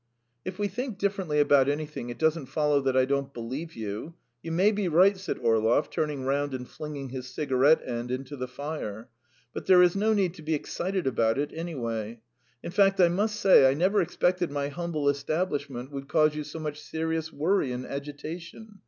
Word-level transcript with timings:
"If 0.43 0.57
we 0.57 0.67
think 0.67 0.97
differently 0.97 1.39
about 1.39 1.69
anything, 1.69 2.09
it 2.09 2.17
doesn't 2.17 2.47
follow 2.47 2.81
that 2.81 2.97
I 2.97 3.05
don't 3.05 3.31
believe 3.35 3.75
you. 3.75 4.15
You 4.41 4.51
may 4.51 4.71
be 4.71 4.87
right," 4.87 5.15
said 5.15 5.37
Orlov, 5.37 5.91
turning 5.91 6.23
round 6.25 6.55
and 6.55 6.67
flinging 6.67 7.09
his 7.09 7.27
cigarette 7.27 7.87
end 7.87 8.09
into 8.09 8.35
the 8.35 8.47
fire, 8.47 9.09
"but 9.53 9.67
there 9.67 9.83
is 9.83 9.95
no 9.95 10.13
need 10.15 10.33
to 10.33 10.41
be 10.41 10.55
excited 10.55 11.05
about 11.05 11.37
it, 11.37 11.51
anyway. 11.53 12.19
In 12.63 12.71
fact, 12.71 12.99
I 12.99 13.09
must 13.09 13.39
say, 13.39 13.69
I 13.69 13.75
never 13.75 14.01
expected 14.01 14.49
my 14.51 14.69
humble 14.69 15.07
establishment 15.07 15.91
would 15.91 16.07
cause 16.09 16.33
you 16.33 16.43
so 16.43 16.57
much 16.57 16.81
serious 16.81 17.31
worry 17.31 17.71
and 17.71 17.85
agitation. 17.85 18.79